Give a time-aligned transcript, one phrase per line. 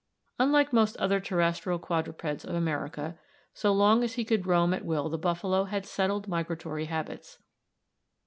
[0.39, 3.19] Unlike most other terrestrial quadrupeds of America,
[3.53, 7.37] so long as he could roam at will the buffalo had settled migratory habits.